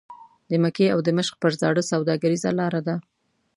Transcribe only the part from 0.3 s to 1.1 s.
د مکې او